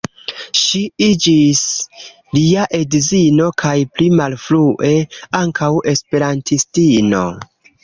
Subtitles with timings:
[0.59, 1.61] Ŝi iĝis
[2.37, 4.91] lia edzino kaj pli malfrue
[5.43, 7.25] ankaŭ esperantistino.